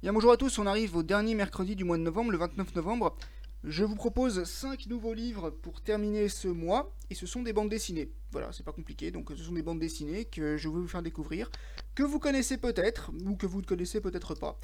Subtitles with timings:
[0.00, 2.76] Bien, bonjour à tous, on arrive au dernier mercredi du mois de novembre, le 29
[2.76, 3.16] novembre.
[3.64, 7.68] Je vous propose 5 nouveaux livres pour terminer ce mois, et ce sont des bandes
[7.68, 8.08] dessinées.
[8.30, 11.02] Voilà, c'est pas compliqué, donc ce sont des bandes dessinées que je vais vous faire
[11.02, 11.50] découvrir,
[11.96, 14.60] que vous connaissez peut-être, ou que vous ne connaissez peut-être pas.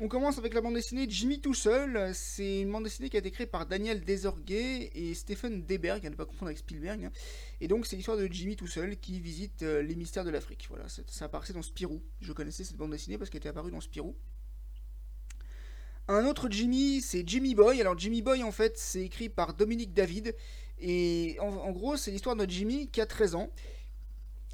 [0.00, 2.14] On commence avec la bande dessinée Jimmy tout seul.
[2.14, 6.08] C'est une bande dessinée qui a été créée par Daniel Desorguet et Stephen Deberg, à
[6.08, 7.10] ne pas confondre avec Spielberg.
[7.60, 10.66] Et donc c'est l'histoire de Jimmy tout seul qui visite euh, les mystères de l'Afrique.
[10.70, 12.00] Voilà, ça apparaissait dans Spirou.
[12.22, 14.16] Je connaissais cette bande dessinée parce qu'elle était apparue dans Spirou.
[16.10, 17.82] Un autre Jimmy, c'est Jimmy Boy.
[17.82, 20.34] Alors Jimmy Boy, en fait, c'est écrit par Dominique David.
[20.80, 23.50] Et en, gros, c'est l'histoire de Jimmy qui a 13 ans.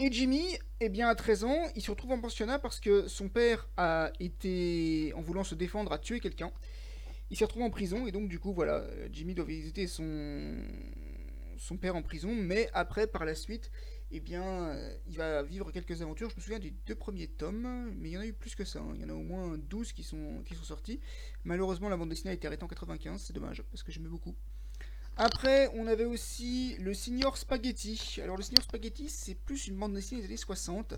[0.00, 3.28] Et Jimmy, eh bien, à 13 ans, il se retrouve en pensionnat parce que son
[3.28, 6.50] père a été, en voulant se défendre, a tué quelqu'un.
[7.30, 10.56] Il s'est retrouvé en prison et donc, du coup, voilà, Jimmy doit visiter son,
[11.56, 12.34] son père en prison.
[12.34, 13.70] Mais après, par la suite,
[14.14, 16.30] eh bien, euh, il va vivre quelques aventures.
[16.30, 18.64] Je me souviens des deux premiers tomes, mais il y en a eu plus que
[18.64, 18.78] ça.
[18.78, 18.92] hein.
[18.94, 21.00] Il y en a au moins 12 qui sont, sortis.
[21.42, 24.36] Malheureusement, la bande dessinée a été arrêtée en 95, c'est dommage, parce que j'aimais beaucoup.
[25.16, 28.20] Après, on avait aussi le Signor Spaghetti.
[28.22, 30.94] Alors, le Signor Spaghetti, c'est plus une bande dessinée des années 60.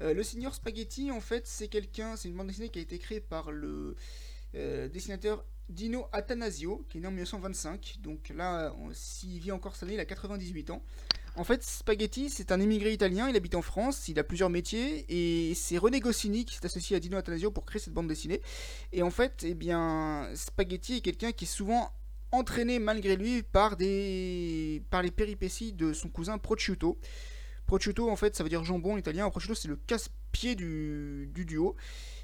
[0.00, 2.98] Euh, le Signor Spaghetti, en fait, c'est quelqu'un, c'est une bande dessinée qui a été
[2.98, 3.94] créée par le
[4.54, 7.96] euh, dessinateur Dino Atanasio, qui est né en 1925.
[8.00, 10.82] Donc là, s'il vit encore cette année, il a 98 ans.
[11.36, 15.04] En fait, Spaghetti, c'est un immigré italien, il habite en France, il a plusieurs métiers,
[15.08, 18.40] et c'est René Goscinny qui s'est associé à Dino Atanasio pour créer cette bande dessinée.
[18.92, 21.90] Et en fait, eh bien, Spaghetti est quelqu'un qui est souvent
[22.30, 24.82] entraîné malgré lui par, des...
[24.90, 26.98] par les péripéties de son cousin Prosciutto.
[27.66, 29.28] Prosciutto, en fait, ça veut dire jambon en italien.
[29.28, 31.28] Prosciutto, c'est le casse-pied du...
[31.34, 31.74] du duo.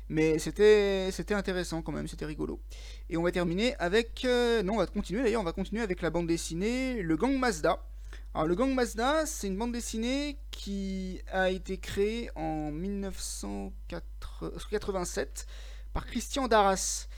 [0.09, 2.61] Mais c'était c'était intéressant quand même, c'était rigolo.
[3.09, 4.25] Et on va terminer avec...
[4.25, 7.37] euh, Non, on va continuer d'ailleurs, on va continuer avec la bande dessinée Le Gang
[7.37, 7.90] Mazda.
[8.33, 15.49] Alors, Le Gang Mazda, c'est une bande dessinée qui a été créée en 1987
[15.93, 17.09] par Christian Darras.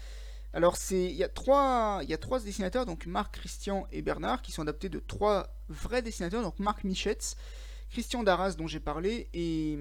[0.54, 2.02] Alors il y a trois
[2.44, 6.84] dessinateurs donc Marc, Christian et Bernard qui sont adaptés de trois vrais dessinateurs donc Marc
[6.84, 7.36] Michetz,
[7.90, 9.78] Christian Darras dont j'ai parlé et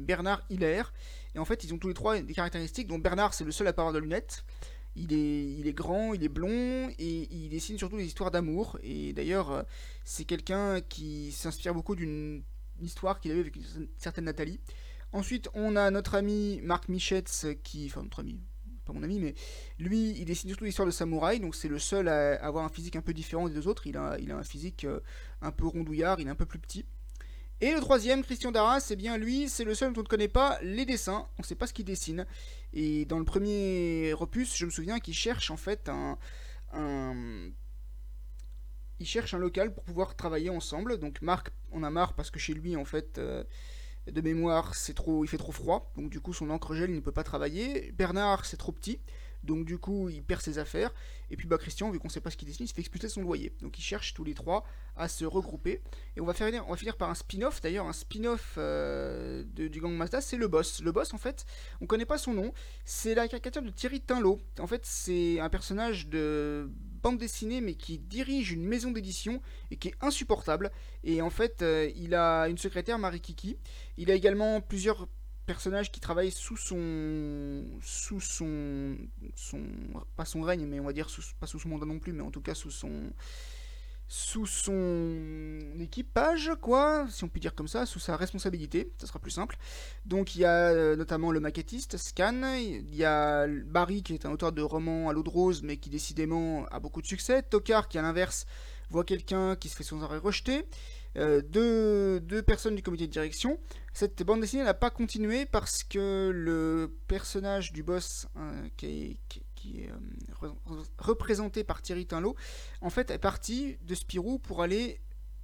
[0.00, 0.94] Bernard Hilaire
[1.34, 3.66] et en fait ils ont tous les trois des caractéristiques dont Bernard c'est le seul
[3.66, 4.44] à pas de lunettes.
[4.94, 8.78] Il est, il est grand, il est blond et il dessine surtout des histoires d'amour.
[8.82, 9.62] Et d'ailleurs, euh,
[10.04, 12.42] c'est quelqu'un qui s'inspire beaucoup d'une
[12.80, 14.60] histoire qu'il avait avec une certaine Nathalie.
[15.12, 17.86] Ensuite, on a notre ami Marc Michetz qui.
[17.86, 18.40] Enfin, notre ami,
[18.84, 19.34] pas mon ami, mais
[19.78, 22.96] lui, il dessine surtout l'histoire de samouraï, donc c'est le seul à avoir un physique
[22.96, 23.86] un peu différent des deux autres.
[23.86, 25.00] Il a, il a un physique euh,
[25.40, 26.84] un peu rondouillard, il est un peu plus petit.
[27.62, 30.26] Et le troisième, Christian Darras, eh bien lui, c'est le seul dont on ne connaît
[30.26, 32.26] pas les dessins, on ne sait pas ce qu'il dessine.
[32.72, 36.18] Et dans le premier opus, je me souviens qu'il cherche en fait un,
[38.98, 40.98] il cherche un local pour pouvoir travailler ensemble.
[40.98, 43.44] Donc Marc en a marre parce que chez lui, en fait, euh,
[44.10, 45.92] de mémoire, c'est trop, il fait trop froid.
[45.96, 47.92] Donc du coup, son encre gèle, il ne peut pas travailler.
[47.92, 48.98] Bernard, c'est trop petit.
[49.42, 50.92] Donc du coup, il perd ses affaires.
[51.30, 52.82] Et puis bah Christian, vu qu'on ne sait pas ce qu'il dessine, il se fait
[52.82, 53.52] expulser son loyer.
[53.62, 54.64] Donc ils cherchent tous les trois
[54.96, 55.80] à se regrouper.
[56.16, 57.60] Et on va, faire, on va finir par un spin-off.
[57.60, 60.82] D'ailleurs, un spin-off euh, du gang Mazda, c'est le boss.
[60.82, 61.46] Le boss, en fait,
[61.80, 62.52] on connaît pas son nom.
[62.84, 64.40] C'est la caricature de Thierry Tinlot.
[64.58, 66.70] En fait, c'est un personnage de
[67.02, 70.70] bande dessinée, mais qui dirige une maison d'édition et qui est insupportable.
[71.02, 73.56] Et en fait, euh, il a une secrétaire, Marie Kiki.
[73.96, 75.08] Il a également plusieurs
[75.52, 78.96] personnages qui travaillent sous son sous son
[79.34, 79.60] son
[80.16, 81.08] pas son règne mais on va dire
[81.38, 83.12] pas sous son mandat non plus mais en tout cas sous son
[84.08, 89.18] sous son équipage, quoi, si on peut dire comme ça, sous sa responsabilité, ça sera
[89.18, 89.56] plus simple.
[90.04, 94.26] Donc il y a euh, notamment le maquettiste Scan, il y a Barry qui est
[94.26, 97.42] un auteur de romans à l'eau de rose mais qui décidément a beaucoup de succès,
[97.42, 98.44] Tokar qui à l'inverse
[98.92, 100.64] voit quelqu'un qui se fait sans arrêt rejeter,
[101.16, 103.58] euh, deux, deux personnes du comité de direction.
[103.92, 109.18] Cette bande dessinée n'a pas continué parce que le personnage du boss euh, qui
[109.66, 109.96] est, euh,
[110.40, 110.54] re-
[110.98, 112.34] représenté par Thierry Tinlot
[112.80, 115.00] en fait, est parti de Spirou pour aller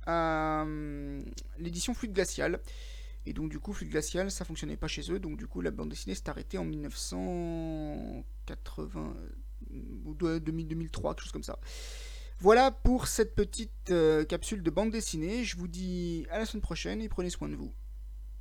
[0.06, 1.20] à euh,
[1.58, 2.60] l'édition Fluide Glacial.
[3.26, 5.18] Et donc, du coup, Fluide Glacial, ça fonctionnait pas chez eux.
[5.18, 9.14] Donc, du coup, la bande dessinée s'est arrêtée en 1980
[10.06, 11.58] ou de- 2000 2003, quelque chose comme ça.
[12.40, 15.42] Voilà pour cette petite euh, capsule de bande dessinée.
[15.42, 17.72] Je vous dis à la semaine prochaine et prenez soin de vous.